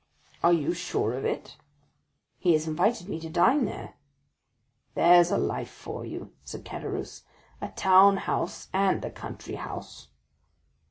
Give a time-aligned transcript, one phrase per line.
[0.41, 1.57] "Are you sure of it?"
[2.39, 3.97] "He has invited me to dine there."
[4.95, 7.21] "There's a life for you," said Caderousse;
[7.61, 10.07] "a town house and a country house."